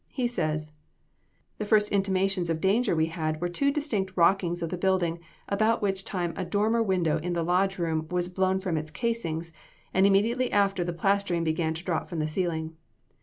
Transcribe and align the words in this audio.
He 0.09 0.25
says: 0.25 0.71
"The 1.59 1.65
first 1.65 1.89
intimations 1.91 2.49
of 2.49 2.59
danger 2.59 2.95
we 2.95 3.05
had 3.05 3.39
were 3.39 3.49
two 3.49 3.69
distinct 3.69 4.17
rockings 4.17 4.63
of 4.63 4.71
the 4.71 4.75
building, 4.79 5.19
about 5.47 5.83
which 5.83 6.03
time 6.05 6.33
a 6.35 6.43
dormer 6.43 6.81
window 6.81 7.19
in 7.19 7.33
the 7.33 7.43
lodge 7.43 7.77
room 7.77 8.07
was 8.09 8.27
blown 8.27 8.59
from 8.61 8.77
its 8.77 8.89
casings, 8.89 9.51
and 9.93 10.07
immediately 10.07 10.51
after 10.51 10.83
the 10.83 10.91
plastering 10.91 11.43
began 11.43 11.75
to 11.75 11.83
drop 11.83 12.09
from 12.09 12.17
the 12.17 12.25
ceiling. 12.25 12.75